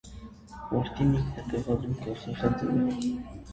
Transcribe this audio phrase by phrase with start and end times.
[0.71, 2.91] Որդին ինքն է տեղադրում գլխին խնձորը։